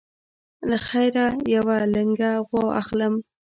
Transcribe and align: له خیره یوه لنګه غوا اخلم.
له 0.69 0.77
خیره 0.87 1.25
یوه 1.55 1.75
لنګه 1.95 2.31
غوا 2.47 2.65
اخلم. 2.81 3.13